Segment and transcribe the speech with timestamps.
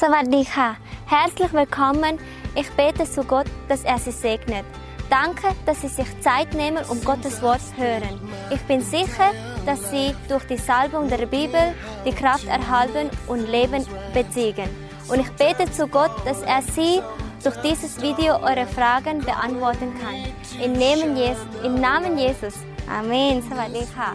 [0.00, 0.76] Savadika.
[1.06, 2.18] Herzlich willkommen.
[2.54, 4.64] Ich bete zu Gott, dass er Sie segnet.
[5.08, 8.20] Danke, dass Sie sich Zeit nehmen, um Gottes Wort zu hören.
[8.50, 9.30] Ich bin sicher,
[9.64, 14.68] dass Sie durch die Salbung der Bibel die Kraft erhalten und Leben beziehen.
[15.08, 17.00] Und ich bete zu Gott, dass er Sie
[17.44, 20.16] durch dieses Video eure Fragen beantworten kann.
[20.62, 21.46] Im Namen Jesus.
[21.62, 22.54] Im Namen Jesus.
[22.88, 23.42] Amen.
[23.48, 24.10] Savadika.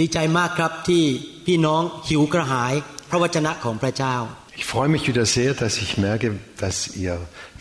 [0.00, 1.04] ดีใจมากครับที่
[1.46, 2.74] พี่น้องหิวกระหาย
[3.10, 4.16] พระวจนะของพระเจ้า
[4.62, 6.26] Ich freue mich wieder sehr, dass ich merke,
[6.64, 7.14] dass ihr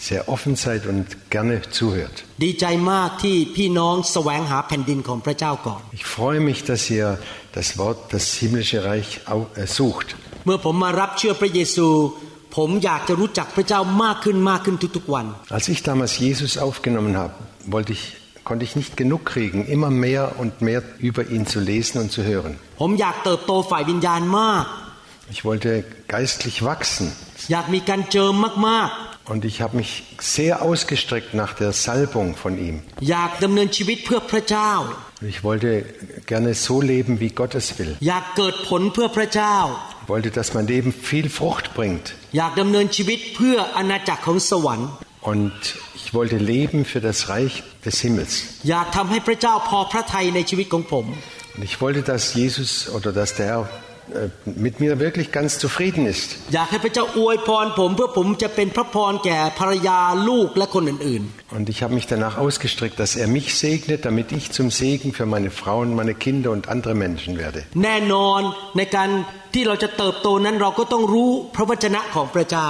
[0.08, 1.06] sehr offen seid und
[1.36, 2.16] gerne zuhört.
[2.44, 7.08] ดีใจมากที่พี่น้องแสวงหาแผ่นดินของพระเจ้าก่อน Ich freue mich, dass ihr
[7.58, 10.08] das Wort, das himmlische Reich au- äh, sucht.
[10.46, 11.88] เมื่อผมมารับเชื่อพระเยซู
[12.58, 15.26] ผมอยากจะรู้จักพระเจ้ามากขึ้นมากขึ้นทุกๆวัน
[15.58, 17.34] Als ich damals Jesus aufgenommen habe,
[17.76, 18.04] wollte ich,
[18.50, 22.22] konnte ich nicht genug kriegen, immer mehr und mehr über ihn zu lesen und zu
[22.32, 22.54] hören.
[25.28, 27.06] ผมอยากเติบโตฝ่ายวิญญาณมาก Ich wollte geistlich wachsen
[27.52, 28.34] อยากมีการเจิม
[28.68, 28.90] มาก
[29.26, 32.76] und ich habe mich sehr ausgestreckt nach der Salbung von ihm.
[32.94, 34.72] ๆ อยากดำเนินชีวิตเพื่อพระเจ้า
[35.34, 35.70] Ich wollte
[36.32, 37.92] gerne so leben, wie Gott es will.
[38.08, 39.56] อยากเกิดผลเพื่อพระเจ้า
[40.04, 42.06] Ich wollte, dass mein Leben viel Frucht bringt.
[42.38, 44.90] อยากดำเนินชีวิตเพื่ออาณาจักรของสวรรค์
[45.32, 45.56] Und
[46.00, 47.54] ich wollte leben für das Reich
[47.86, 48.34] des Himmels.
[48.70, 51.06] อยากทำให้พระเจ้าพอพระทัยในชีวิตของผม
[51.56, 53.87] Und ich wollte, dass Jesus oder dass der Herr äh,
[54.46, 56.28] mit mir wirklich ganz zufrieden ist.
[56.54, 61.24] อยากให้พระเจ้าอวยพรผมเพื่อผมจะเป็นพระพรแก่ภรรยาลูกและคนอื่น
[61.58, 65.28] Und ich habe mich danach ausgestreckt, dass er mich segnet, damit ich zum Segen für
[65.34, 67.60] meine Frauen, meine Kinder und andere Menschen werde.
[67.72, 68.42] ๆ แน่นอน
[68.78, 69.10] ในการ
[69.54, 72.70] ที่เราจะเติบโตนั้นเราก็ต้องรู้พระวจนะของพระเจ้า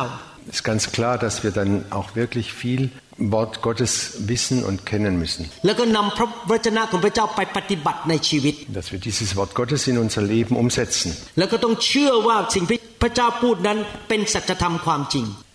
[0.51, 2.81] Es ist ganz klar, dass wir dann auch wirklich viel
[3.18, 5.50] Wort Gottes wissen und kennen müssen.
[8.72, 11.16] Dass wir dieses Wort Gottes in unser Leben umsetzen.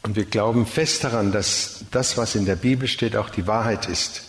[0.05, 3.87] Und wir glauben fest daran, dass das, was in der Bibel steht, auch die Wahrheit
[3.87, 4.23] ist.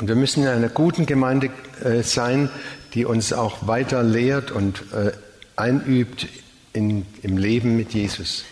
[0.00, 1.50] Und wir müssen in einer guten Gemeinde
[1.84, 2.48] äh, sein,
[2.94, 5.12] die uns auch weiter lehrt und äh,
[5.56, 6.26] einübt
[6.72, 8.44] in, im Leben mit Jesus.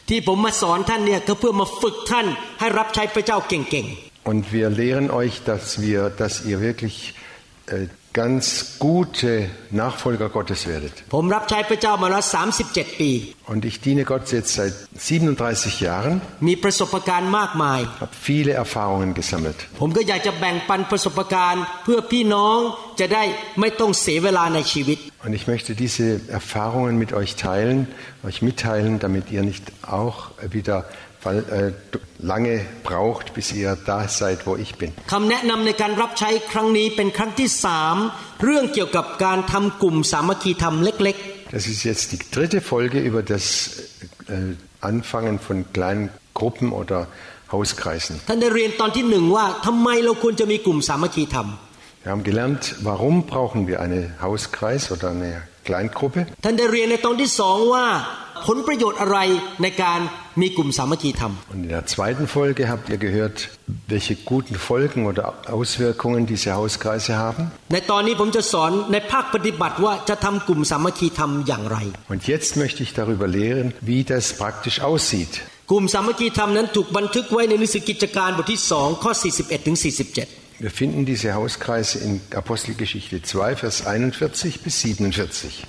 [4.25, 7.15] Und wir lehren euch, dass, wir, dass ihr wirklich
[7.66, 11.04] äh, ganz gute Nachfolger Gottes werdet.
[13.47, 16.22] Und ich diene Gott jetzt seit 37 Jahren.
[18.00, 19.55] Habe viele Erfahrungen gesammelt.
[25.22, 27.87] Und ich möchte diese Erfahrungen mit euch teilen,
[28.25, 30.87] euch mitteilen, damit ihr nicht auch wieder
[31.25, 31.72] weil, äh,
[32.19, 34.92] lange braucht, bis ihr da seid, wo ich bin.
[35.14, 37.96] คำแนะนำในการรับใช้ครั้งนี้เป็นครั้งที่สาม
[38.44, 41.18] เรื่องเกี่ยวกับการทำกลุ่มสามัคคีธรรมเล็ก
[41.58, 43.44] Das ist jetzt die dritte Folge über das
[44.30, 46.06] äh, Anfangen von kleinen
[46.40, 47.00] Gruppen oder
[47.53, 48.14] Hauskreisen.
[48.22, 51.47] ๆ ท่านได้เรียนตอนที่หนึ่งว่าทำไมเราควรจะมีกลุ่มสามัคคีธรรม
[52.03, 55.31] Wir haben gelernt, warum brauchen wir einen Hauskreis oder eine
[55.68, 56.19] Kleingruppe.
[56.44, 57.86] ท่านได้เรียนในตอนที่สองว่า
[58.47, 59.18] ผลประโยชน์อะไร
[59.64, 60.00] ในการ
[60.42, 63.38] มีกลุ่มสามัคคีธรรม Und in der zweiten Folge habt ihr gehört,
[63.94, 65.24] welche guten Folgen oder
[65.58, 67.44] Auswirkungen diese Hauskreise haben.
[67.74, 71.78] ในตอนนี้ผมจะสอนในภาคปฏิบัติว่าจะทำกลุ่มสามัคคีธรรมอย่างไร
[72.14, 75.34] Und jetzt möchte ich darüber lehren, wie das praktisch aussieht.
[75.72, 82.12] กลุ่มสามัคคีธรรมนั้นถูกบันทึกไว้ในหนังสือกิจการบทที่สองข้อ 41ถึง47 Wir finden diese Hauskreise in
[82.42, 85.66] Apostelgeschichte 2, Vers 41 bis 47.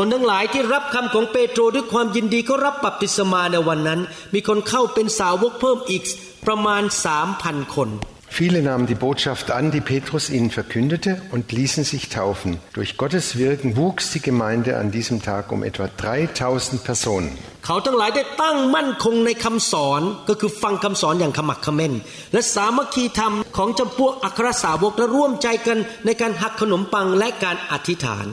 [0.00, 4.00] คนทั้งหลายที่รับคำของเปโตรด้วยความยินดีก็รับบัพติศมาในวันนั้น
[4.34, 6.02] มีคนเข้าเป็นสาวกเพิ่มอีก
[6.46, 7.90] ประมาณสามพันคน
[8.38, 12.50] Viele nahmen die Botschaft an, die Petrus ihnen verkündete, und ließen sich taufen.
[12.78, 17.28] Durch Gottes Wirken wuchs die Gemeinde an diesem Tag um etwa 3000 Personen.
[17.66, 21.92] เขาทั้งหลายได้ตั้งมั่นคงในคำสอนก็คือฟังคำสอนอย่างขมักเขม้น
[22.32, 28.28] และสามัคคีธรรมของจำพวกอัครสาวกและร่วมใจกันในการหักขนมปังและการอธิษฐาน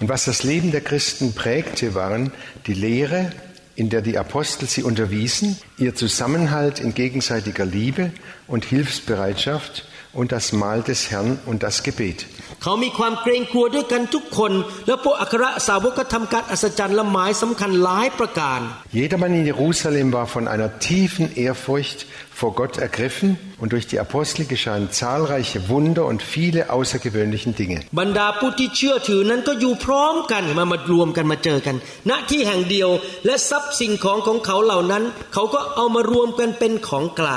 [0.00, 2.32] Und was das Leben der Christen prägte, waren
[2.66, 3.32] die Lehre,
[3.76, 8.10] in der die Apostel sie unterwiesen, ihr Zusammenhalt in gegenseitiger Liebe
[8.46, 12.26] und Hilfsbereitschaft und das Mahl des Herrn und das Gebet.
[18.92, 24.46] Jedermann in Jerusalem war von einer tiefen Ehrfurcht vor Gott ergriffen und durch die Apostel
[24.46, 27.82] geschahen zahlreiche Wunder und viele außergewöhnliche Dinge.
[27.92, 28.14] Und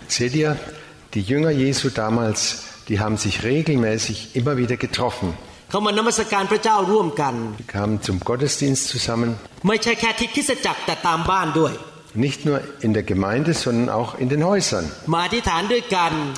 [0.08, 0.58] Seht ihr,
[1.14, 5.34] die Jünger Jesu damals, die haben sich regelmäßig immer wieder getroffen.
[7.58, 9.36] Sie kamen zum Gottesdienst zusammen.
[12.14, 14.90] Nicht nur in der Gemeinde, sondern auch in den Häusern.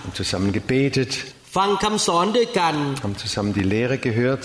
[0.05, 1.17] Und zusammen gebetet.
[1.56, 2.74] ฟังคำสอนด้วยกัน
[3.04, 4.44] haben zusammen die Lehre gehört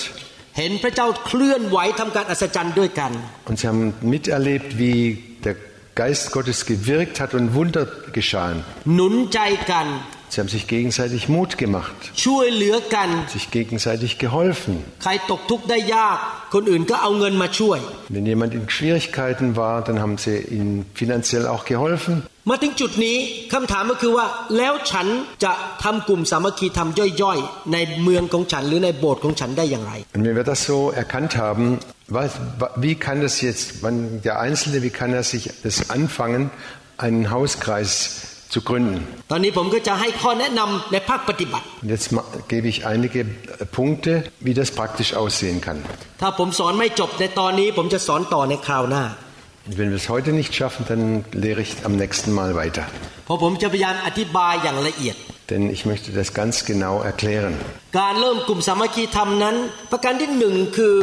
[0.58, 3.12] เห็นพระเจ้าเคลื่อนไหวทำการอัศจรรย์ด้วยกัน
[3.50, 3.84] und sie haben
[4.16, 4.98] miterlebt, wie
[5.46, 5.56] der
[6.02, 7.84] Geist Gottes gewirkt hat und Wunder
[8.18, 8.58] geschahen.
[8.96, 9.40] หนุนใจ
[9.72, 9.88] กัน
[10.31, 14.74] Sie haben sich gegenseitig Mut gemacht, ช่วยเหลือกัน sich gegenseitig geholfen.
[15.04, 16.18] ใครตกทุกข์ได้ยาก
[16.54, 17.80] คนอื่นก็เอาเงินมาช่วย
[18.16, 20.69] Wenn jemand in Schwierigkeiten war, dann haben sie ihm
[21.02, 22.14] finanziell auch geholfen.
[22.50, 23.18] มาถึงจุดนี้
[23.54, 24.25] คำถามก็คือว่า
[24.58, 25.08] แล้วฉัน
[25.44, 25.52] จะ
[25.84, 31.66] ทำกลุ่มสามัคคีทำย่อยๆ ในเมืองของฉันหรือในโบสถ์ของฉันได้อย่างไร Und wenn wir das so erkannt haben,
[32.18, 32.31] was,
[32.86, 33.96] wie kann das jetzt, man,
[34.28, 36.44] der Einzelne, wie kann er sich das anfangen,
[37.06, 37.92] einen Hauskreis
[38.53, 39.07] zu gründen.
[39.29, 39.45] Und
[41.95, 42.11] jetzt
[42.49, 43.25] gebe ich einige
[43.79, 45.79] Punkte, wie das praktisch aussehen kann.
[49.65, 52.85] Und wenn wir es heute nicht schaffen, dann lehre ich am nächsten Mal weiter.
[55.51, 57.55] Denn ich möchte das ganz genau erklären.
[58.01, 59.57] การเริ่มกลุ่มสามัคคีธรรมนั้น
[59.91, 60.97] ประการที่หนึ่งคือ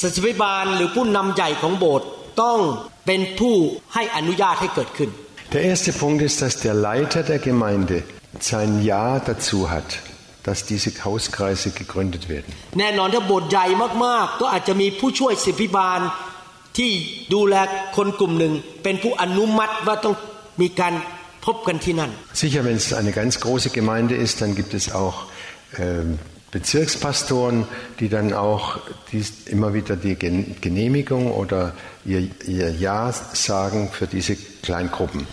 [0.00, 2.08] สัจวิบาลหรือผู้นำใหญ่ของโบสถ์
[2.42, 2.58] ต้อง
[3.06, 3.54] เป็นผู้
[3.94, 5.10] ให้อนุญาตให้เกิดขึ้น
[5.53, 8.03] Der erste Punkt ist, dass der Leiter der Gemeinde
[8.39, 9.99] sein Ja dazu hat,
[10.43, 12.51] dass diese Hauskreise gegründet werden.
[12.79, 13.65] แน่นอนถ้าโบสถ์ใหญ่
[14.05, 15.99] มากๆ ก็อาจจะมีผู้ช่วยสิบิบาล
[16.77, 16.91] ที่
[17.33, 17.55] ดูแล
[17.97, 18.53] คนกลุ่มหนึ่ง
[18.83, 20.15] เป็นผู้อนุมัติว่าต้อง
[20.61, 20.93] มีการ
[21.45, 25.15] พบกันที่นั่น Sicher, wenn es eine ganz große Gemeinde ist, dann gibt es auch
[25.83, 26.09] ähm,
[26.50, 27.66] Bezirkspastoren,
[28.00, 28.78] die dann auch
[29.12, 31.72] dies, immer wieder die Genehmigung oder
[32.04, 35.26] ihr, ihr Ja sagen für diese Kleingruppen.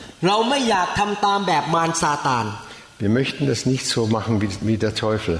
[2.99, 5.39] Wir möchten das nicht so machen wie, wie der Teufel.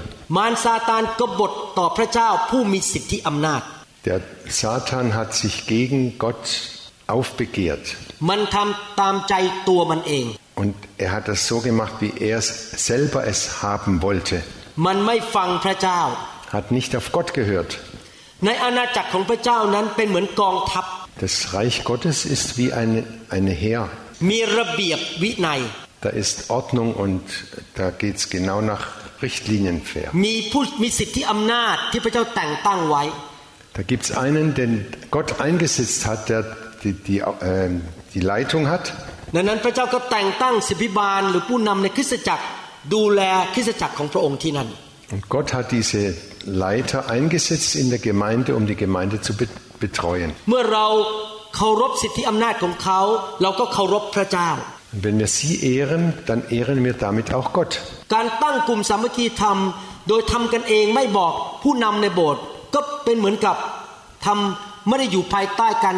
[4.04, 6.70] Der Satan hat sich gegen Gott
[7.08, 7.96] aufbegehrt.
[10.54, 14.42] Und er hat das so gemacht, wie er es selber es haben wollte.
[14.85, 16.01] มันไม่ฟังพระเจ้า
[16.55, 17.71] Hat nicht auf Gott gehört.
[18.45, 20.85] ในอาณาจักรของพระเจ้านั้นเป็นเหมือนกองทัพ
[21.25, 22.99] Das Reich Gottes ist wie eine,
[23.35, 23.83] eine Heer.
[24.29, 25.61] มีระเบียบวินัย
[26.05, 27.23] Da ist Ordnung und
[27.79, 28.83] da geht es genau nach
[29.25, 30.07] Richtlinien fair.
[30.25, 33.03] มีผู้มีสิทธิอำนาจที่พระเจ้าแต่งตั้งไว้
[33.77, 34.71] Da gibt es einen, den
[35.15, 36.41] Gott eingesetzt hat, der
[36.83, 37.69] die, die, äh,
[38.13, 38.85] die Leitung hat.
[39.35, 42.45] ดังนั้นพระเจ้าก็แต่งตั้งสิบิบาลหรือผู้นำในคริสตจักร
[42.94, 43.20] ดูแล
[43.54, 44.68] คริสตจักรของพระองค์ที่นั่น
[45.14, 46.02] Und Gott hat diese
[46.44, 49.46] Leiter eingesetzt in der Gemeinde, um die Gemeinde zu be
[49.82, 50.30] betreuen.
[50.48, 50.86] เมื่อเรา
[51.56, 53.00] เคารพสิทธิอำนาจของเขา
[53.42, 54.50] เราก็เคารพพระเจ้า
[54.92, 57.72] Und wenn wir sie ehren, dann ehren wir damit auch Gott.
[58.14, 59.58] การตั้งกลุ่มสามัคคีธรรม
[60.08, 61.32] โดยทำกันเองไม่บอก
[61.62, 62.42] ผู้นำในโบสถ์
[62.74, 63.56] ก็เป็นเหมือนกับ
[64.26, 65.96] ทำไม่ได้อยู่ภายใต้การ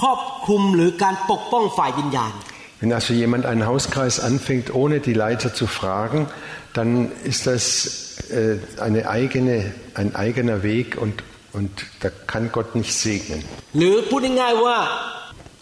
[0.00, 2.32] ครอบคลุมหรือการปกป้องฝ่ายวิญญาณ
[2.79, 6.27] Wenn also jemand einen Hauskreis anfängt, ohne die Leiter zu fragen,
[6.73, 12.93] dann ist das äh, eine eigene, ein eigener Weg und, und da kann Gott nicht
[12.93, 13.41] segnen.
[13.77, 14.77] หรือพูดง่ายๆว่า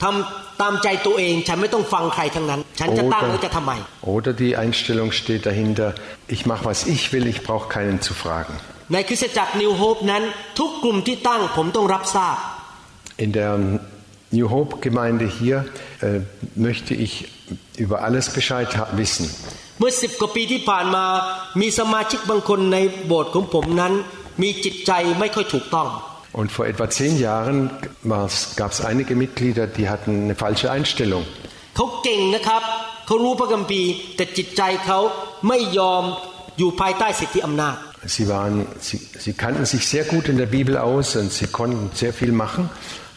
[0.03, 3.72] ทำตามใจตัวเอง ฉันไม่ต้องฟังใครทั้งนั้น ฉันจะตั้งแล้วจะทำไม
[4.15, 5.88] Oder die Einstellung steht dahinter,
[6.36, 8.53] ich mache was ich will, ich brauche keinen zu fragen.
[8.93, 10.24] ในคริสตจักรนิวโฮปนั้น
[10.60, 12.38] ทุกกลุ่มที่ตั้งผมต้องรับทราบ
[13.24, 13.51] In der
[14.38, 15.57] New Hope Gemeinde hier
[16.01, 16.19] äh,
[16.67, 17.13] möchte ich
[17.84, 19.25] über alles Bescheid ha- wissen.
[19.79, 21.05] เมื่อสิบกว่าปีที่ผ่านมา
[21.62, 23.93] มีสมาชิกบางคนในโบสถ์ของผมนั้น
[24.41, 25.88] มีจิตใจไม่ค่อยถูกต้อง
[26.39, 27.57] Und vor etwa zehn Jahren
[28.60, 31.24] gab es einige Mitglieder, die hatten eine falsche Einstellung.
[31.75, 32.62] เขาเก่งนะครับ
[33.05, 35.00] เขารู้พระคัมภีร์ แต่จิตใจเขา
[35.48, 36.03] ไม่ยอม
[36.57, 37.75] อยู่ภายใต้สิทธิอำนาจ
[38.15, 38.55] Sie, waren,
[38.88, 42.31] sie, sie kannten sich sehr gut in der Bibel aus und sie konnten sehr viel
[42.43, 42.63] machen,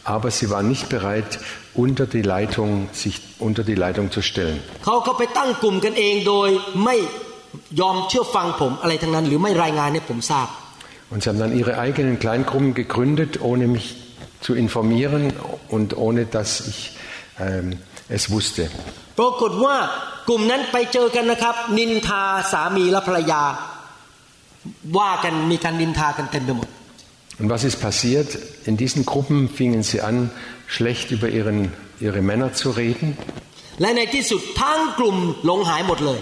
[0.05, 1.39] aber sie waren nicht bereit,
[1.73, 4.57] unter die Leitung, sich unter die Leitung zu stellen.
[4.85, 6.49] เขาก็ไปตั้งกลุ่มกันเองโดย
[6.85, 6.95] ไม่
[7.79, 10.47] ยอมเชื่อฟังผมอะไรทั้งนั้น หรือไม่รายงานให้ผมทราบ
[11.11, 13.87] Und sie haben dann ihre eigenen Kleingruppen gegründet, ohne mich
[14.39, 15.33] zu informieren
[15.67, 16.79] und ohne dass ich
[17.45, 17.67] ähm,
[18.17, 18.63] es wusste.
[19.19, 19.75] ปรากฏว่า
[20.27, 23.41] กลุ่มนั้นไปเจอกันนะครับ นินทาสามีและภรรยา
[24.97, 26.69] ว่ากันมีการนินทากันเต็มไปหมด
[27.39, 28.37] Und was ist passiert?
[28.65, 30.29] In diesen Gruppen fingen sie an,
[30.67, 33.17] schlecht über ihren, ihre Männer zu reden.
[33.81, 36.19] และในที่สุดทั้งกลุ่มหลงหายหมดเลย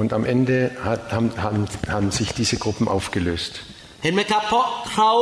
[0.00, 0.56] Und am Ende
[0.88, 1.62] hat, haben, haben,
[1.94, 3.52] haben sich diese Gruppen aufgelöst.
[4.02, 5.12] เห็นไหมครับ เพราะเขา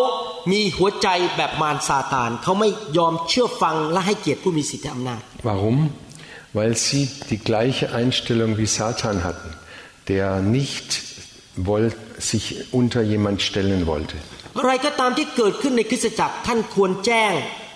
[0.52, 2.68] มีหัวใจแบบมารซาตาน เขาไม่
[2.98, 5.78] ยอมเชื่อฟังและให้เกียรติผู้มีสิทธิอำนาจ Warum?
[6.58, 9.50] Weil sie die gleiche Einstellung wie Satan hatten,
[10.12, 10.28] der
[10.58, 10.88] nicht
[11.70, 11.96] wollt,
[12.30, 12.44] sich
[12.80, 14.16] unter jemand stellen wollte.
[14.57, 17.33] อะไรก็ตามที่เกิดขึ้นในคริสตจักรท่านควรแจ้ง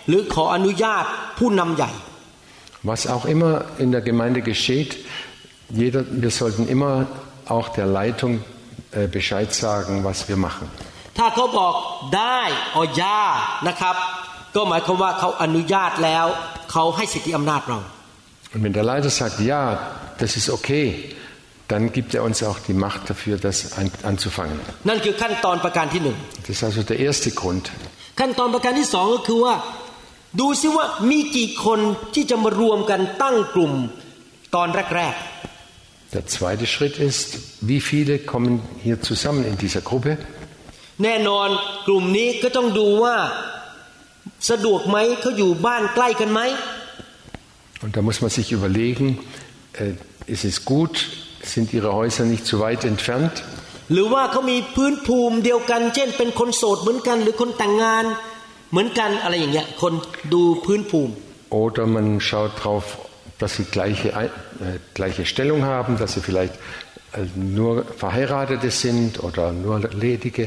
[0.07, 1.03] หรือขออนุญาต
[1.37, 1.91] ผู้นำใหญ่
[2.91, 3.53] Was auch immer
[3.83, 4.91] in der Gemeinde geschieht,
[5.81, 6.93] jeder, wir sollten immer
[7.55, 8.33] auch der Leitung
[8.91, 10.67] äh, Bescheid sagen, was wir machen.
[11.17, 11.75] ถ้าเขาบอก
[12.15, 12.41] ได้
[12.77, 13.19] ออยา
[13.67, 13.95] นะครับ
[14.55, 16.25] ก็หมายความว่าเขาอนุญาตแล้ว
[16.71, 17.79] เขาให้สิทธิอำนาจเรา
[18.53, 19.61] Und wenn der Leiter sagt, ja,
[20.21, 20.85] das ist okay,
[21.72, 24.58] dann gibt er uns auch die Macht dafür, das an, anzufangen.
[24.88, 26.16] นั่นคือขั้นตอนประการที่หนึ่ง
[26.46, 27.64] Das ist also der erste Grund.
[28.20, 29.54] ขั้นตอนประการที่สองก็คือว่า
[30.40, 31.80] ดูซิว่ามีกี่คน
[32.14, 33.72] ที่จะมารวมกันตั้งกลุ่ม
[34.54, 35.16] ตอนแรก
[36.16, 37.28] Der zweite Schritt ist,
[37.70, 38.52] wie viele kommen
[38.84, 40.12] hier zusammen in dieser Gruppe?
[40.58, 41.48] ๆ แน่นอน
[41.86, 43.16] กลุ่มนี้ก็ต้องดูว่า
[44.50, 46.40] สะดวกไหมเขาอยู่บ้านใกล้กันไหม
[47.84, 49.06] Und da muss man sich überlegen,
[49.72, 49.94] äh,
[50.34, 50.94] ist es gut,
[51.52, 53.34] sind ihre Häuser nicht zu weit entfernt?
[53.92, 58.04] หรือว่าเขามีพื้นภูมิเดียวกัน เช่น เป็นคนโสดเหมือนกัน หรือคนแต่งงาน
[58.70, 59.92] เหมือนกันอะไรอย่างเงี้ยคน
[60.32, 61.12] ดูพื้นภูมิ
[61.64, 62.84] Oder man schaut darauf,
[63.40, 64.32] dass sie gleiche, Ei-
[64.66, 67.26] äh, gleiche Stellung haben, dass sie vielleicht äh,
[67.58, 67.72] nur
[68.04, 70.44] Verheiratete sind oder nur Ledige.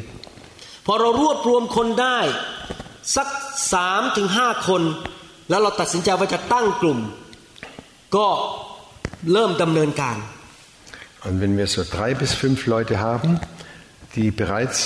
[0.86, 2.20] พอเรารวบรวมคนได้
[3.16, 3.28] สัก
[3.74, 4.82] สามถึงห้าคน
[5.50, 7.00] แล้วเราตัดสินใจว่าจะตั้งกลุ่ม
[8.16, 8.28] ก็
[9.32, 10.18] เริ่มดำเนินการ
[11.26, 13.40] Und wenn wir so drei bis fünf Leute haben,
[14.16, 14.80] die bereits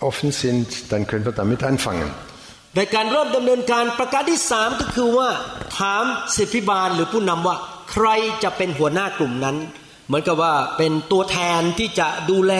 [0.00, 2.10] offen sind, dann können wir damit anfangen.
[2.76, 5.28] ในการเริ่มดำเนินการประการที่สามก็คือว่า
[5.78, 7.56] ถามศิษย์พิบาลหรือผู้นำว่า
[7.92, 8.08] ใคร
[8.42, 9.56] จะเป็นหัวหน้ากลุ่มนั้น
[10.06, 12.54] เหมือนกับว่าเป็นตัวแทนที่จะดูแล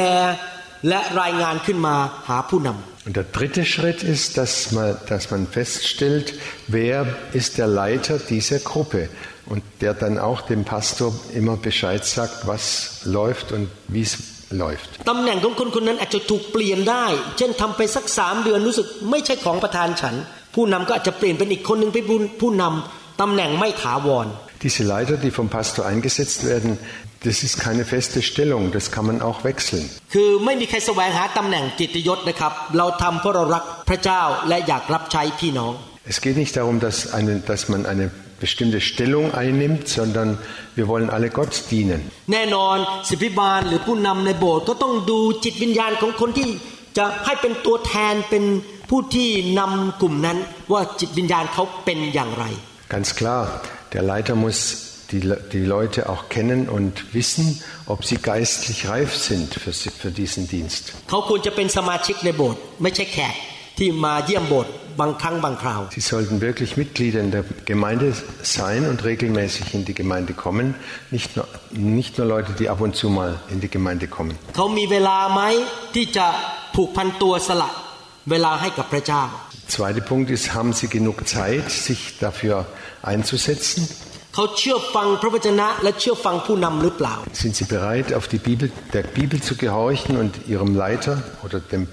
[0.88, 1.95] และรายงานขึ้นมา
[2.28, 6.35] หาผู้นำ Und der dritte Schritt ist, dass man, dass man feststellt,
[6.66, 9.09] wer ist der Leiter dieser Gruppe
[9.52, 14.12] und der dann auch dem Pastor immer Bescheid sagt, was läuft und wie es
[14.50, 14.88] läuft.
[15.11, 17.07] ตำแหน่งของคนคนนั้นอาจจะถูกเปลี่ยนได้
[17.38, 20.14] เช่นทำไปสักสามเดือนรู้สึกไม่ใช่ของประธานฉัน
[20.54, 24.28] ผู้นำก็อาจจะเปลี่ยนเป็นอีกคนหนึ่งเป็นผู้ผู้นำตำแหน่งไม่ถาวร
[24.66, 26.71] Diese Leiter, die vom Pastor eingesetzt werden,
[27.23, 29.85] das ist keine feste Stellung, das kann man auch wechseln.
[30.14, 35.73] คือไม่มีใครแสวงหาตำแหน่งกิตยศนะครับ เราทำเพราะเรารักพระเจ้าและอยากรับใช้พี่น้อง
[36.12, 38.07] Es geht nicht darum, dass, eine, dass man eine
[38.42, 40.28] bestimmte Stellung einnimmt, sondern
[40.76, 42.00] wir wollen alle Gott dienen.
[42.33, 42.76] แน่นอน
[43.09, 46.49] สิทธิบาลหรือผู้นำในโบสถ์ก็ต้องดูจิตวิญญาณของคนที่
[46.99, 48.45] จะให้เป็นตัวแทนเป็น
[48.90, 49.28] ผู้ที่
[49.59, 50.38] นำกลุ่มนั้น
[50.73, 52.45] ว่าจิตวิญญาณเขาเป็นอย่างไร
[52.95, 53.42] Ganz klar,
[53.95, 54.59] der Leiter muss
[55.12, 57.47] die, Le- die Leute auch kennen und wissen,
[57.92, 60.83] ob sie geistlich reif sind für, sie- für diesen Dienst.
[61.11, 63.35] เขาควรจะเป็นสมาชิกในโบสถ์ไม่ใช่แขก
[63.78, 68.07] ที่มาเยี่ยมโบสถ์ บางครั้งบางคราว Sie sollten wirklich Mitglieder in der Gemeinde
[68.59, 70.66] sein und regelmäßig in die Gemeinde kommen,
[71.16, 71.47] nicht nur,
[71.99, 74.35] nicht nur Leute, die ab und zu mal in die Gemeinde kommen.
[74.57, 75.42] เขามีเวลาไหม
[75.95, 76.26] ที่จะ
[76.75, 77.71] ผูกพันตัวสละ
[78.30, 79.23] เวลาให้กับพระเจ้า
[79.76, 82.54] Zweiter Punkt ist, haben Sie genug Zeit, sich dafür
[83.11, 83.80] einzusetzen?
[84.35, 88.66] เขาเชื่อฟังพระวจนะและเชื่อฟังผู้นำหรือเปล่า Sind Sie bereit, auf die Bibel,
[88.97, 91.14] der Bibel zu gehorchen und Ihrem Leiter
[91.45, 91.88] oder dem äh,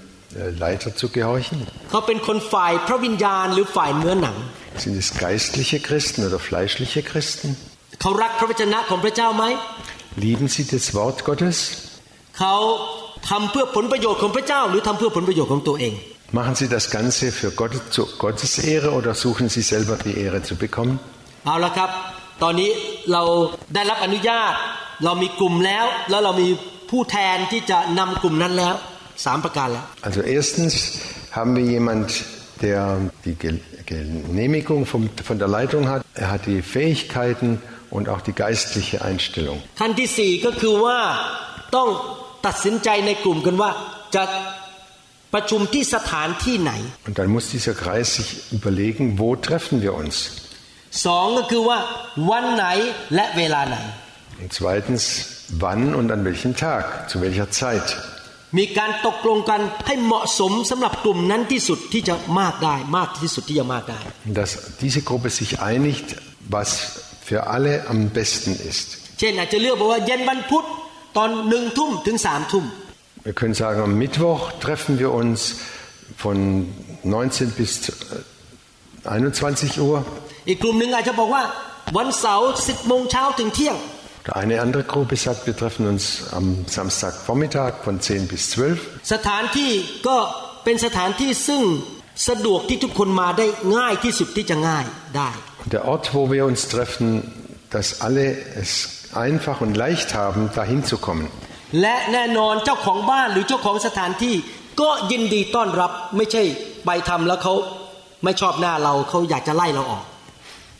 [0.64, 1.58] Leiter zu gehorchen?
[1.90, 4.36] เขาเป็นคนฝ่ายพระวิญญาณหรือฝ่ายเนื้อหนัง
[4.84, 7.48] Sind es geistliche Christen oder fleischliche Christen?
[8.00, 9.44] เขารักพระวจนะของพระเจ้าไหม
[10.24, 11.58] Lieben Sie das Wort Gottes?
[12.38, 12.54] เขา
[13.30, 15.94] ทำเพื่อผลประโยชน์ของพระเจ้า หรือทำเพื่อผลประโยชน์ของตัวเอง
[16.38, 20.40] Machen Sie das Ganze für Gott, zu Gottes Ehre oder suchen Sie selber die Ehre
[20.48, 20.94] zu bekommen?
[21.46, 21.90] เอาละครับ
[22.42, 22.70] ตอนนี้
[23.12, 23.22] เรา
[23.74, 24.52] ได้รับอนุญาต
[25.04, 26.48] เรามีกลุ่มแล้ว แล้วเรามี
[26.90, 28.74] ผู้แทนที่จะนำกลุ่มนั้นแล้ว
[29.24, 30.72] สามประการแล้ว Also erstens
[31.36, 32.06] haben wir jemand,
[32.66, 32.80] der
[33.26, 33.60] die Ge-
[33.92, 36.00] Genehmigung vom, von der Leitung hat.
[36.14, 37.48] Er hat die Fähigkeiten
[37.96, 39.58] und auch die geistliche Einstellung.
[39.80, 40.98] ขั้นที่สี่ก็คือว่า
[41.76, 41.88] ต้อง
[42.46, 43.70] ตัดสินใจในกลุ่มกันว่า
[44.14, 44.24] จะ
[45.34, 46.72] ประชุมที่สถานที่ไหน
[47.08, 50.14] Und dann muss dieser Kreis sich überlegen, wo treffen wir uns?
[51.06, 51.78] สองก็คือว่า
[52.30, 52.66] วันไหน
[53.14, 53.76] และเวลาไหน
[54.42, 55.02] Und zweitens,
[55.64, 57.88] wann und an welchem Tag, zu welcher Zeit.
[58.58, 64.50] มีการตกลงกันให้เหมาะสมสำหรับกลุ่มนั้นที่สุดที่จะมากได้ มากที่สุดที่จะมากได้ Und dass
[64.82, 66.06] diese Gruppe sich einigt,
[66.56, 66.68] was
[67.28, 68.86] für alle am besten ist.
[69.18, 70.64] เช่นอาจจะเลือกบอกว่าเย็นวันพุธ
[71.16, 72.64] ตอนหนึ่งทุ่มถึงสามทุ่ม
[73.28, 75.38] Wir können sagen, am Mittwoch treffen wir uns
[76.24, 76.36] von
[77.02, 77.92] 19 bis äh,
[79.04, 79.98] 21 Uhr.
[80.48, 81.42] อีกกลุ่มหนึ่งอาจจะบอกว่า
[81.96, 83.76] วันเสาร์สิบโมงเช้าถึงเที่ยง
[84.22, 88.78] Oder eine andere Gruppe sagt, wir treffen uns am Samstagvormittag von 10 bis 12.
[89.14, 89.72] สถานที่
[90.08, 90.18] ก็
[90.64, 91.62] เป็นสถานที่ซึ่ง
[92.28, 94.84] สะดวกที่ทุกคนมาได้ง่ายที่สุดที่จะง่าย
[95.16, 95.30] ได้
[95.62, 97.06] Und der Ort, wo wir uns treffen,
[97.74, 98.26] dass alle
[98.62, 98.70] es
[99.26, 101.26] einfach und leicht haben, dahin zu kommen.
[101.80, 104.34] และแน่นอนเจ้าของบ้านหรือเจ้าของสถานที่
[104.80, 106.42] ก็ยินดีต้อนรับไม่ใช่
[106.86, 107.54] ไปทำแล้วเขา
[108.24, 110.04] ไม่ชอบหน้าเราเขาอยากจะไล่เราออก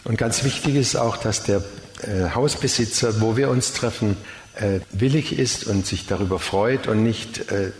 [0.08, 1.60] Und ganz wichtig ist auch, dass der
[2.02, 4.16] äh, Hausbesitzer, wo wir uns treffen,
[4.56, 7.72] äh, willig ist und sich darüber freut und nicht äh,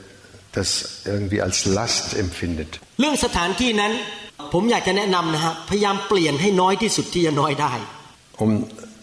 [0.52, 2.70] das irgendwie als Last empfindet.
[3.00, 3.92] เรื่องสถานที่นั้น
[4.52, 7.72] ผมอยากจะแนะนำนะฮะพยายามเปลี่ยนให้น้อยที่สุดที่จะน้อยได้
[8.44, 8.50] Um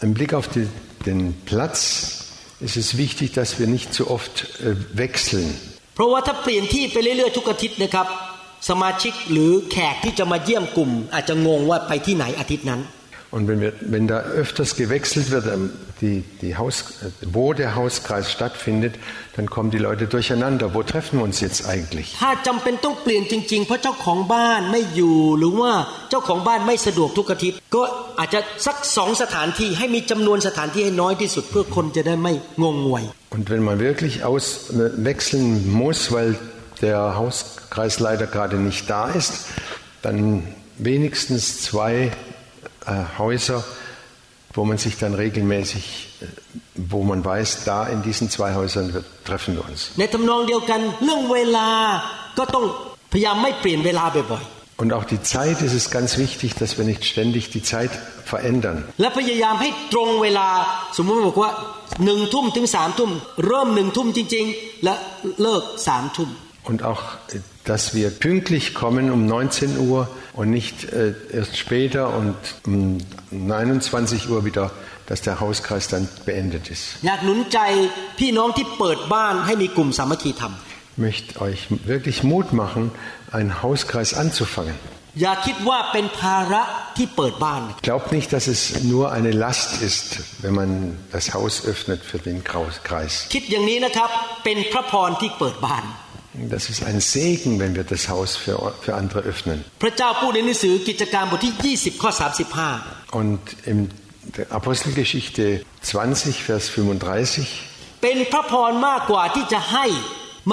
[0.06, 0.66] im Blick auf die,
[1.10, 1.20] den
[1.52, 1.78] Platz
[2.68, 5.48] ist es wichtig, dass wir nicht zu oft äh, wechseln.
[5.96, 8.08] เพราะว่าถ้าเปลี่ยนที่ไปเรื่อยๆทุกอาทิตย์นะครับ
[8.70, 12.82] สมาชิกหรือแขกที่จะมาเยี่ยมกลุ่ม อาจจะงงว่าไปที่ไหนอาทิตย์นั้น
[13.31, 15.71] und wenn, wir, wenn da öfters gewechselt wird, ähm,
[16.01, 18.95] die, die Haus, äh, wo der Hauskreis stattfindet,
[19.37, 20.73] dann kommen die Leute durcheinander.
[20.73, 22.17] Wo treffen wir uns jetzt eigentlich?
[33.29, 36.38] Und wenn man wirklich auswechseln äh, muss, weil
[36.81, 39.47] der Hauskreisleiter gerade nicht da ist,
[40.01, 40.45] dann
[40.79, 42.12] wenigstens zwei
[42.88, 43.64] äh, Häuser,
[44.55, 46.27] wo man sich dann regelmäßig, äh,
[46.74, 49.90] wo man weiß, da in diesen zwei Häusern wir, treffen wir uns.
[54.77, 57.90] Und auch die Zeit ist es ganz wichtig, dass wir nicht ständig die Zeit
[58.24, 58.85] verändern.
[66.62, 72.16] Und auch äh, dass wir pünktlich kommen um 19 Uhr und nicht äh, erst später
[72.16, 72.98] und um
[73.31, 74.70] 29 Uhr wieder,
[75.07, 76.98] dass der Hauskreis dann beendet ist.
[80.92, 82.90] Ich möchte euch wirklich Mut machen,
[83.31, 84.74] einen Hauskreis anzufangen.
[87.83, 92.44] Glaubt nicht, dass es nur eine Last ist, wenn man das Haus öffnet für den
[92.44, 93.26] Kreis.
[96.38, 99.58] คิดอย่างนี้นะครับ เป็นพระพรที่เปิดบ้าน Das ist ein Segen, wenn wir das Haus für, für andere öffnen.
[99.82, 102.12] พระเจ้าพูดในหนังสือกิจการบทที่ 20 ข้อ
[102.63, 103.41] 35 Und
[103.72, 103.78] in
[104.38, 105.46] der Apostelgeschichte
[105.82, 109.86] 20, Vers 35, เป็นพระพรมากกว่าที่จะให้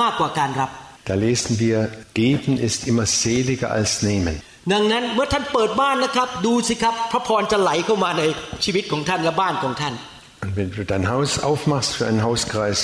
[0.01, 0.71] มากกว่าการรับ
[1.11, 1.79] da lesen wir,
[2.15, 4.35] geben ist immer seliger als nehmen.
[4.73, 8.23] ดังนั้นเมื่อท่านเปิดบ้านนะครับ ดูสิครับ พระพรจะไหลเข้ามาใน
[8.65, 9.95] ชีวิตของท่านและบ้านของท่าน
[10.43, 12.79] Und wenn du dein Haus aufmachst für einen Hauskreis,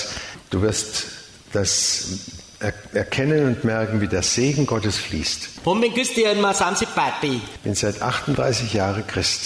[0.53, 0.91] du wirst
[1.57, 2.40] das er
[2.93, 5.41] erkennen und merken, wie der Segen Gottes fließt.
[5.67, 6.53] ผมเป็นคริสเตียนมา
[6.89, 9.43] 38 ปี Ich bin seit 38 Jahren Christ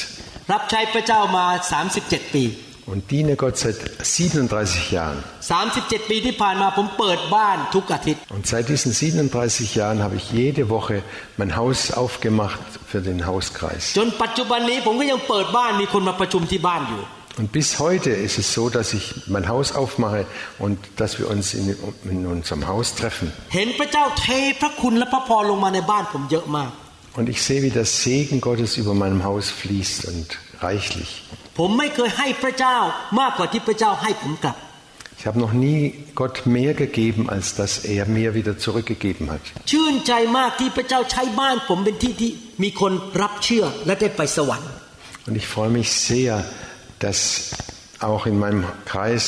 [0.53, 1.47] รับใช้พระเจ้ามา
[1.91, 2.45] 37 ปี
[2.93, 5.19] und diene Gott seit 37 Jahren.
[5.41, 10.97] 37 ปีที่ผ่านมาผมเปิดบ้านทุกอาทิตย์ Und seit diesen 37 Jahren habe ich jede Woche
[11.41, 12.61] mein Haus aufgemacht
[12.91, 13.83] für den Hauskreis.
[13.99, 17.03] จนปัจจุบันนี้ผมก็ยังเปิดบ้านมีคนมาประชุมที่บ้านอยู่
[17.38, 20.26] und bis heute ist es so, dass ich mein Haus aufmache
[20.58, 21.76] und dass wir uns in,
[22.10, 23.32] in unserem Haus treffen.
[27.16, 31.24] Und ich sehe, wie der Segen Gottes über meinem Haus fließt und reichlich.
[35.18, 39.40] Ich habe noch nie Gott mehr gegeben, als dass er mir wieder zurückgegeben hat.
[45.26, 46.44] Und ich freue mich sehr,
[47.05, 47.51] dass
[48.01, 49.25] auch in meinem Kreis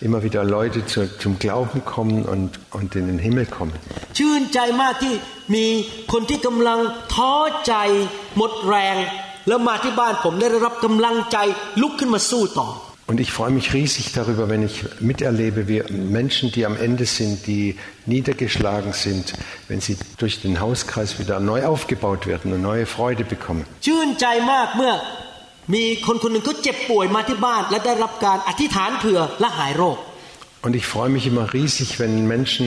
[0.00, 3.74] immer wieder Leute zu, zum Glauben kommen und, und in den Himmel kommen.
[4.18, 5.14] ชื่นใจมากที่
[5.54, 5.66] มี
[6.12, 6.78] คนที่กำลัง
[7.14, 7.34] ท้อ
[7.66, 7.74] ใจ
[8.36, 8.96] หมดแรง
[9.48, 11.38] แล้วมาที่บ้านผมได้รับกำลังใจ
[11.80, 12.68] ลุกขึ้นมาสู้ต่อ
[13.10, 15.82] Und ich freue mich riesig darüber, wenn ich miterlebe, wie
[16.20, 19.32] Menschen, die am Ende sind, die niedergeschlagen sind,
[19.66, 23.62] wenn sie durch den Hauskreis wieder neu aufgebaut werden und neue Freude bekommen.
[23.86, 24.92] ชื่นใจมากเมื่อ
[25.74, 29.98] มีคนคนหนึ่งเขาเจ็บป่วยมาที่บ้าน และได้รับการอธิษฐานเผื่อและหายโรค
[30.66, 32.66] Und ich freue mich immer riesig, wenn Menschen,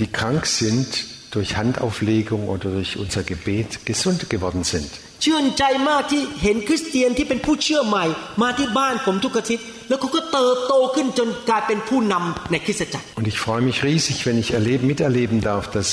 [0.00, 0.88] die krank sind,
[1.30, 4.90] durch Handauflegung oder durch unser Gebet gesund geworden sind.
[5.24, 8.04] ชื่นใจมากที่เห็นคริสเตียนที่เป็นผู้เชื่อใหม่
[8.42, 15.88] มาที่บ้านผมทุกอาทิตย์แล้วเขาก็เติบโตขึ้นจนกลายเป็นผู้นำในคริสตจักร Und ich freue mich riesig, wenn ich erleben, miterleben darf, dass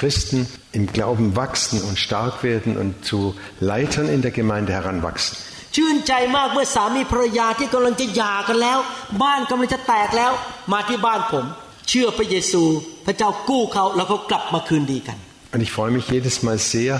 [0.00, 0.38] Christen
[0.78, 3.18] im Glauben wachsen und stark werden und zu
[3.60, 5.36] Leitern in der Gemeinde heranwachsen.
[5.76, 8.78] ชื่นใจมากเมื่อสามีภรรยาที่กำลังจะหย่ากันแล้ว
[9.22, 10.32] บ้านกำลังจะแตกแล้ว
[10.72, 11.44] มาที่บ้านผม
[11.88, 12.62] เชื่อพระเยซู
[13.06, 15.18] พระเจ้ากู้เขาแล้วเขากลับมาคืนดีกัน
[15.54, 16.92] Und ich freue mich jedes Mal sehr,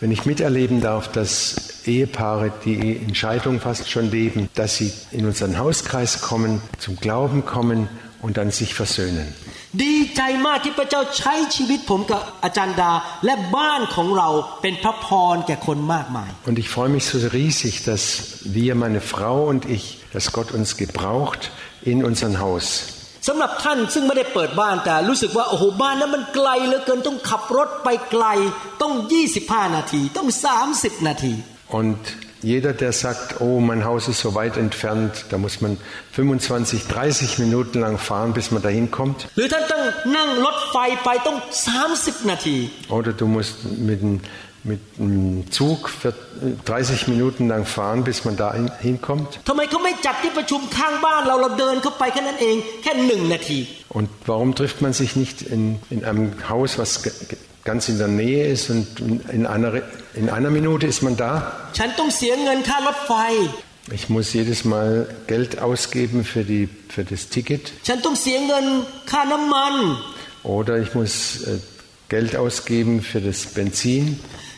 [0.00, 1.32] wenn ich miterleben darf, dass
[1.84, 7.44] Ehepaare, die in Scheidung fast schon leben, dass sie in unseren Hauskreis kommen, zum Glauben
[7.44, 7.88] kommen
[8.22, 9.34] und dann sich versöhnen.
[9.81, 12.91] ดีใจมากที่พระเจ้าใช้ชีวิตผมกับอาจารย์ดา
[13.25, 14.29] และบ้านของเรา
[14.61, 18.03] เป็นพระพรแก่คนมากมาย Und ich freue mich so riesig, dass
[18.57, 19.83] wir, meine Frau und ich,
[20.13, 21.41] dass Gott uns gebraucht
[21.91, 22.65] in unserem Haus.
[23.27, 28.25] สำหรับท่านซึ่งไม่ได้เปิดบ้านแต่รู้สึกว่าโอ้โหบ้านนั้นมันไกลเหลือเกินต้องขับรถไปไกล
[28.81, 28.93] ต้อง
[29.33, 30.27] 25 นาทีต้อง
[30.67, 31.33] 30 นาที
[31.79, 32.01] Und
[32.43, 35.77] Jeder, der sagt, oh, mein Haus ist so weit entfernt, da muss man
[36.11, 39.27] 25, 30 Minuten lang fahren, bis man dahin kommt.
[42.89, 44.19] Oder du musst mit dem
[44.63, 45.91] mit dem Zug
[46.65, 49.41] 30 Minuten lang fahren, bis man da hinkommt?
[53.89, 57.03] Und warum trifft man sich nicht in, in einem Haus, was
[57.64, 58.86] ganz in der Nähe ist und
[59.38, 59.70] in einer,
[60.14, 61.32] in einer Minute ist man da?
[61.78, 63.12] ฉันต้องเสียเงินค่ารถไฟ
[63.98, 64.90] Ich muss jedes Mal
[65.32, 68.66] Geld ausgeben für, die, für das Ticket ฉันต้องเสียเงิน
[69.10, 69.74] ค่าน้ำมัน
[70.56, 71.58] oder ich muss äh,
[72.08, 74.04] Geld ausgeben für das Benzin.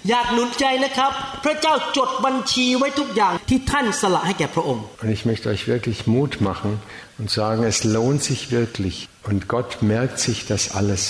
[0.08, 1.12] อยากหนุนใจนะครับ
[1.44, 6.72] พระเจ้าจดบัญชีไว้ทุกอย่างที่ท่านสละให้แก่พระองค์ Und ich möchte euch wirklich Mut machen
[7.18, 8.96] und sagen, es lohnt sich wirklich.
[9.30, 11.02] Und Gott merkt sich das alles,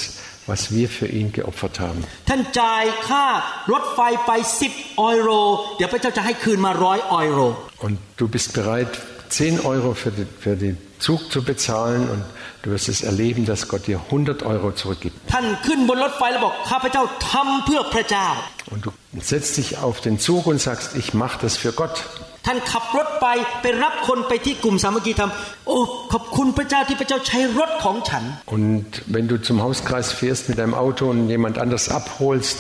[0.50, 2.00] was wir für ihn geopfert haben.
[2.28, 3.26] ท่านจ่ายค่า
[3.72, 4.30] รถไฟไป
[4.66, 5.30] 10 ออยโร
[5.76, 7.40] เดี๋ยวพระเจ้าจะให้คืนมาร้อยออยโร
[7.86, 8.90] Und du bist bereit,
[9.30, 12.22] 10 Euro für, die, für den Zug zu bezahlen und
[12.62, 15.16] du wirst es erleben, dass Gott dir 100 Euro zurückgibt.
[15.32, 18.28] ท่านขึ้นบนรถไฟแล้วบอกข้าพเจ้าทำเพื่อพระเจ้า
[18.72, 18.90] Und du
[19.32, 21.96] setzt dich auf den Zug und sagst, ich mache das für Gott.
[22.45, 23.27] ท่านขับรถไป
[23.62, 25.31] ไปรับคนไปที่กลุ่มสามัคคีธรรม
[25.67, 25.79] โอ้
[26.13, 28.23] ขอบคุณพระเจ้าที่พระเจ้าใช้รถของฉัน
[28.55, 32.58] und wenn du zum Hauskreis fährst mit deinem Auto und jemand anders abholst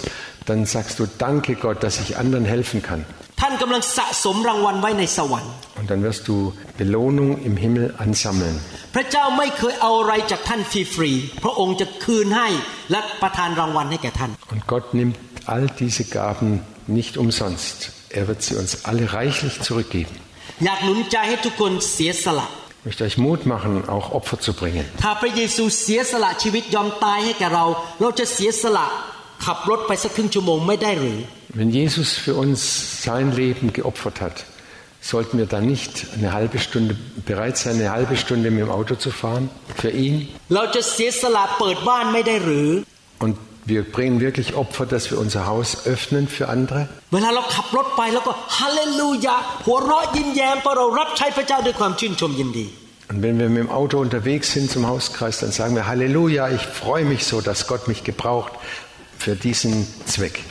[0.49, 3.01] dann sagst du danke Gott dass ich anderen helfen kann.
[3.41, 6.35] ท่านกำลังสะสมรางวัลไว้ในสวรรค์ und dann wirst du
[6.81, 8.55] Belohnung im Himmel ansammeln.
[8.95, 12.47] พระเจ้าไม่เคยเอาอะไรจากท่านฟรีๆพระองค์จะคืนให้
[12.91, 15.17] และประทานรางวัลให้แก่ท่าน und Gott nimmt
[15.53, 16.49] all diese Gaben
[16.97, 17.94] nicht umsonst.
[18.15, 20.15] Er wird sie uns alle reichlich zurückgeben.
[22.79, 24.85] Ich möchte euch Mut machen, auch Opfer zu bringen.
[31.49, 34.45] Wenn Jesus für uns sein Leben geopfert hat,
[35.01, 38.95] sollten wir dann nicht eine halbe Stunde bereit sein, eine halbe Stunde mit dem Auto
[38.95, 40.29] zu fahren für ihn?
[43.19, 46.87] Und wir bringen wirklich Opfer, dass wir unser Haus öffnen für andere.
[53.09, 56.61] Und wenn wir mit dem Auto unterwegs sind zum Hauskreis, dann sagen wir Halleluja, ich
[56.61, 58.53] freue mich so, dass Gott mich gebraucht
[59.17, 60.41] für diesen Zweck.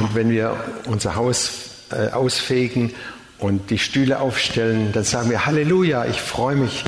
[0.00, 0.56] Und wenn wir
[0.86, 1.50] unser Haus
[1.90, 2.92] äh, ausfegen
[3.38, 6.84] und die Stühle aufstellen, dann sagen wir Halleluja, ich freue mich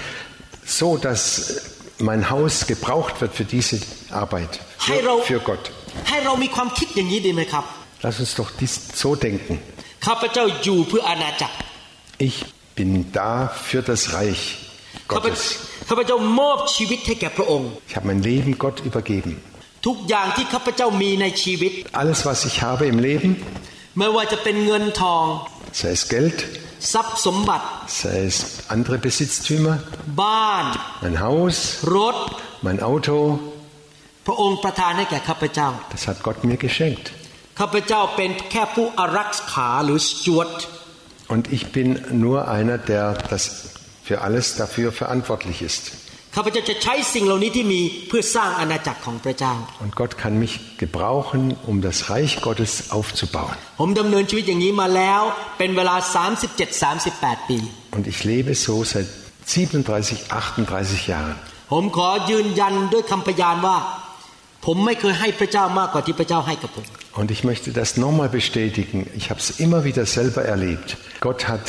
[0.64, 1.62] so, dass
[1.98, 3.80] mein Haus gebraucht wird für diese
[4.10, 5.70] Arbeit, für, für Gott.
[8.02, 9.60] Lass uns doch dies so denken.
[12.18, 14.58] Ich bin da für das Reich
[15.08, 15.58] Gottes.
[17.88, 19.40] Ich habe mein Leben Gott übergeben.
[21.92, 23.42] Alles, was ich habe im Leben,
[25.76, 26.46] sei es Geld,
[27.86, 29.78] sei es andere Besitztümer,
[31.02, 31.78] mein Haus,
[32.62, 33.38] mein Auto.
[35.90, 37.12] Das hat Gott mir geschenkt.
[41.28, 45.92] Und ich bin nur einer, der das für alles dafür verantwortlich ist.
[46.35, 53.55] ข้าพเจ้าจะใช้สิ่งเหล่านี้ที่มีเพื่อสร้างอาณาจักรของพระเจ้า Und Gott kann mich gebrauchen, um das Reich Gottes aufzubauen.
[53.79, 55.21] ผมดำเนินชีวิตอย่างนี้มาแล้ว
[55.57, 55.95] เป็นเวลา
[56.77, 57.59] 37-38 ปี
[57.97, 59.07] Und ich lebe so seit
[59.45, 61.35] 37, 38 Jahren.
[61.71, 63.77] ผมขอยืนยันด้วยคำพยานว่า
[64.65, 66.85] ผมไม่เคยให้พระเจ้ามากกว่าที่พระเจ้าให้กับผม
[67.19, 68.97] Und ich möchte das nochmal bestätigen.
[69.19, 70.89] Ich habe es immer wieder selber erlebt.
[71.27, 71.65] Gott hat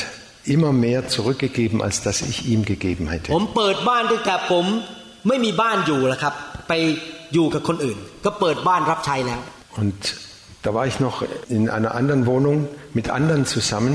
[0.46, 3.28] immer mehr zurückgegeben, als dass ich ihm gegeben ผ hätte.
[3.40, 4.64] มเปิดบ้านตั้งแต่ผม
[5.28, 6.34] ไม่มีบ้านอยู่แล้วครับ
[6.68, 6.72] ไป
[7.34, 9.40] อยู่กับคนอื่น ก็เปิดบ้านรับใช้แล้ว
[9.80, 10.00] Und
[10.64, 11.16] da war ich noch
[11.56, 12.56] in einer anderen Wohnung
[12.98, 13.92] mit anderen zusammen.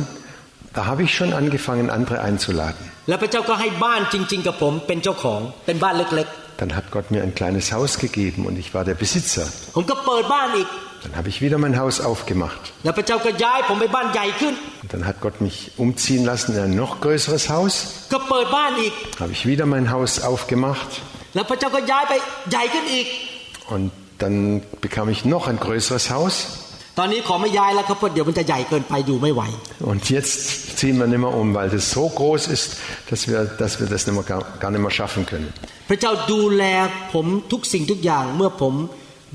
[0.77, 2.83] Da habe ich schon angefangen, andere einzuladen.
[3.09, 6.29] แล้วพระเจ้าก็ให้บ้านจริง ๆ กับผมเป็นเจ้าของเป็นบ้านเล็ก
[6.61, 9.45] Dann hat Gott mir ein kleines Haus gegeben und ich war der Besitzer.
[11.01, 12.61] ๆ ผมก็เปิดบ้านอีก Dann habe ich wieder mein Haus aufgemacht.
[12.83, 17.73] แล้วพระเจ้าก็ย้ายผมไปบ้านใหญ่ขึ้น Und dann hat Gott mich umziehen lassen in ein noch größeres Haus.
[18.13, 20.89] ก็เปิดบ้านอีก Habe ich wieder mein Haus aufgemacht.
[21.35, 22.13] แล้วพระเจ้าก็ย้ายไป
[22.51, 23.07] ใหญ่ขึ้นอีก
[23.75, 23.85] Und
[24.21, 24.35] dann
[24.85, 26.35] bekam ich noch ein größeres Haus.
[26.97, 29.41] ตอนนี้ขอไม่ย้ายแล้วครับเพราะเดี๋ยวมันจะใหญ่เกินไปอยู่ไม่ไหว
[29.91, 30.33] Und jetzt
[30.79, 32.67] ziehen wir nicht mehr um, weil das so groß ist,
[33.09, 35.49] dass wir, dass wir das nicht mehr, gar, gar nicht mehr schaffen können.
[35.89, 36.63] พระเจ้าดูแล
[37.13, 38.73] ผมทุกสิ่งทุกอย่างเมื่อผม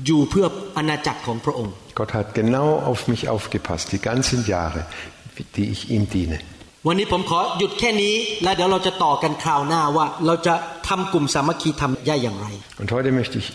[0.05, 0.45] อยู่เพื่อ
[0.77, 4.81] อาณาจักรของพระองค์ Gott hat genau auf mich aufgepasst, die ganzen Jahre,
[5.55, 6.37] die ich ihm diene.
[6.87, 10.53] วันนี้ผมขอหยุดแค่นี้ แล้วเดี๋ยวเราจะต่อกันคราวหน้าว่า เราจะ
[10.87, 12.47] ทำกลุ่มสามัคคีทำได้อย่างไร
[12.81, 13.47] Und heute möchte ich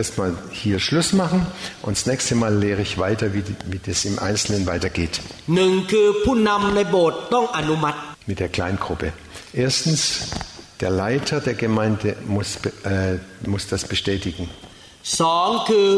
[0.00, 0.30] erstmal
[0.62, 1.40] hier Schluss machen
[1.84, 5.14] und das nächste Mal lehre ich weiter, wie, die- wie das im Einzelnen weitergeht
[5.54, 7.98] หนึ่งคือผู้นำในโบสถ์ต้องอนุมัติ
[8.30, 9.06] mit der Kleingruppe.
[9.66, 10.00] Erstens,
[10.82, 14.44] der Leiter der Gemeinde muss, be- äh, muss das bestätigen.
[15.21, 15.89] สองคือ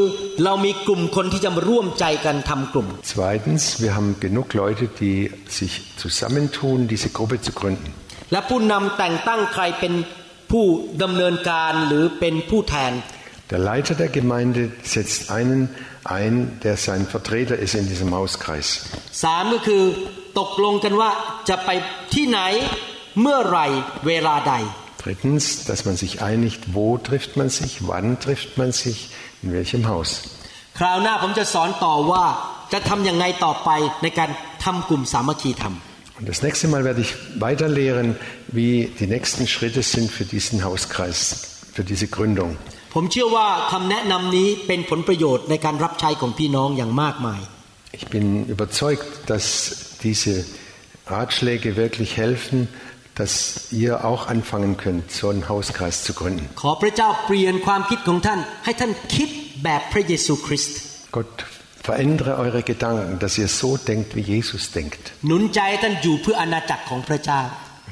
[0.43, 5.17] เรามีกลุ่มคนที่จะมาร่วมใจกันทำกลุ่ม Zweitens, wir haben genug Leute, die
[5.59, 7.87] sich zusammentun, diese Gruppe zu gründen.
[8.31, 9.93] และผู้นำแต่งตั้งใครเป็น
[10.51, 10.65] ผู้
[11.03, 12.93] ดำเนินการหรือเป็นผู้แทน
[13.53, 14.61] Der Leiter der Gemeinde
[14.95, 15.61] setzt einen
[16.17, 16.33] ein,
[16.65, 18.67] der sein Vertreter ist in diesem Hauskreis.
[19.23, 19.83] สามก็คือ
[20.39, 21.11] ตกลงกันว่า
[21.49, 21.69] จะไป
[22.13, 22.39] ที่ไหน
[23.21, 23.67] เมื่อไหร่
[24.07, 24.53] เวลาใด
[25.04, 28.98] Drittens, dass man sich einigt, wo trifft man sich, wann trifft man sich,
[29.42, 30.10] in welchem Haus.
[30.78, 32.24] คราวหน้าผมจะสอนต่อว่า
[32.72, 33.70] จะทำยังไงต่อไป
[34.02, 34.30] ในการ
[34.64, 35.74] ทำกลุ่มสามัคคีธรรม
[36.18, 37.10] Und das nächste Mal werde ich
[37.46, 38.08] weiter lehren,
[38.58, 41.18] wie die nächsten Schritte sind für diesen Hauskreis,
[41.76, 42.50] für diese Gründung.
[42.94, 47.40] ผมเชื่อว่าคำแนะนำนี้เป็นผลประโยชน์ในการรับใช้ของพี่น้องอย่างมากมาย
[47.98, 49.46] Ich bin überzeugt, dass
[50.06, 50.34] diese
[51.14, 52.58] Ratschläge wirklich helfen,
[53.18, 56.44] dass ihr auch anfangen könnt, so einen Hauskreis zu gründen.
[56.62, 59.28] ขอพระเจ้าเปลี่ยนความคิดของท่าน ให้ท่านคิด
[59.64, 60.76] แบบพระเยซูคริสต์
[61.16, 61.34] Gott,
[61.88, 65.02] verändere eure Gedanken, dass ihr so denkt, wie Jesus denkt.
[65.26, 67.40] หนุนใจให้ท่านอยู่เพื่ออาณาจักรของพระเจ้า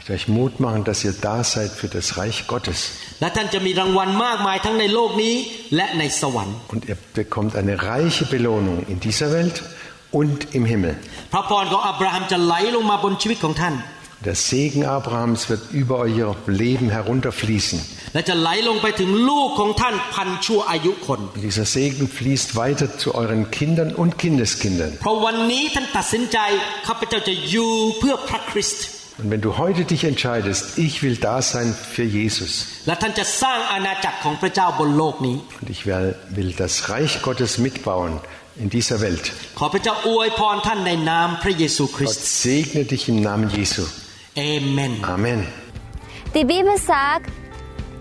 [0.04, 2.78] Ich möchte euch Mut machen, dass ihr da seid für das Reich Gottes.
[3.20, 5.34] และท่านจะมีรางวัลมากมายทั้งในโลกนี้
[5.76, 9.56] และในสวรรค์ Und ihr bekommt eine reiche Belohnung in dieser Welt
[10.20, 10.94] und im Himmel.
[11.32, 13.74] พระพรของอับราฮัมจะไหลลงมาบนชีวิตของท่าน
[14.25, 17.79] der Segen Abrahams wird über euer Leben herunterfließen.
[21.35, 24.97] Dieser Segen fließt weiter zu euren Kindern und Kindeskindern.
[29.19, 32.65] Und wenn du heute dich entscheidest, ich will da sein für Jesus.
[35.61, 38.19] Und ich will, will das Reich Gottes mitbauen
[38.55, 39.31] in dieser Welt.
[41.87, 43.83] Gott segne dich im Namen Jesu.
[44.36, 44.40] เอ
[44.72, 45.40] เมน Amen.
[46.34, 47.30] Die Bibel sagt,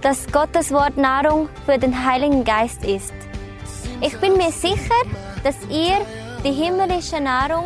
[0.05, 3.13] dass Gottes Wort Nahrung für den Heiligen Geist ist.
[4.01, 5.01] Ich bin mir sicher,
[5.43, 5.97] dass ihr
[6.43, 7.65] die himmlische Nahrung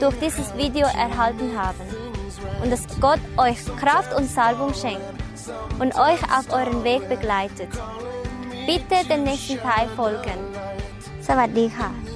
[0.00, 1.80] durch dieses Video erhalten habt
[2.62, 5.02] und dass Gott euch Kraft und Salbung schenkt
[5.78, 7.68] und euch auf euren Weg begleitet.
[8.66, 10.40] Bitte dem nächsten Teil folgen.
[11.28, 12.13] สวัสดีค่ะ